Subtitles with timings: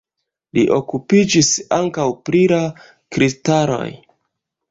[0.57, 2.61] Li okupiĝis ankaŭ pri la
[3.17, 3.87] kristaloj.